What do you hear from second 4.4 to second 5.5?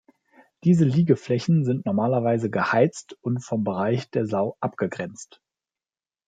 abgrenzt.